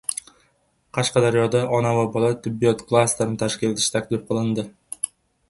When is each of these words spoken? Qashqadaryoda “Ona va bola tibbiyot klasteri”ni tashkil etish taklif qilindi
Qashqadaryoda 0.97 1.61
“Ona 1.79 1.91
va 1.97 2.07
bola 2.15 2.31
tibbiyot 2.47 2.83
klasteri”ni 2.93 3.39
tashkil 3.45 3.77
etish 3.77 3.93
taklif 3.99 4.27
qilindi 4.33 4.69